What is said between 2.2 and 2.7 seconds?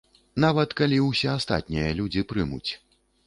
прымуць.